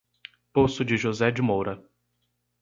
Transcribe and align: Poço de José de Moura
Poço 0.51 0.83
de 0.83 0.97
José 0.97 1.29
de 1.31 1.43
Moura 1.43 1.79